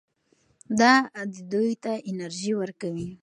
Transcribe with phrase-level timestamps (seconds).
[0.79, 0.93] دا
[1.51, 3.09] دوی ته انرژي ورکوي.